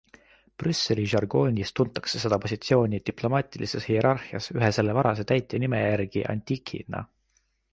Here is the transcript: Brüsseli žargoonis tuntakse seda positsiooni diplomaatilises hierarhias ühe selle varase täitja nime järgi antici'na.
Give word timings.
Brüsseli 0.61 1.03
žargoonis 1.11 1.71
tuntakse 1.79 2.21
seda 2.23 2.39
positsiooni 2.45 3.01
diplomaatilises 3.11 3.87
hierarhias 3.91 4.49
ühe 4.57 4.73
selle 4.79 4.97
varase 5.01 5.27
täitja 5.33 5.63
nime 5.67 5.83
järgi 5.87 6.25
antici'na. 6.35 7.05